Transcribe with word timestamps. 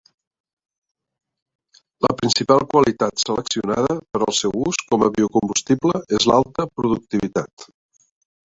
La 2.05 2.15
principal 2.21 2.65
qualitat 2.71 3.25
seleccionada 3.25 3.99
per 4.15 4.23
al 4.29 4.35
seu 4.39 4.57
ús 4.71 4.81
com 4.93 5.05
a 5.05 5.11
biocombustible 5.19 6.03
és 6.21 6.27
l'alta 6.33 6.67
productivitat. 6.81 7.69